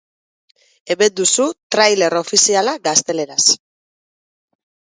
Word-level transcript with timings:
Hemen 0.93 1.13
duzu 1.19 1.45
trailer 1.75 2.17
ofiziala 2.23 2.75
gazteleraz. 2.89 3.41